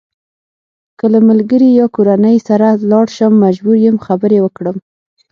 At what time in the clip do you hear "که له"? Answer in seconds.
0.99-1.19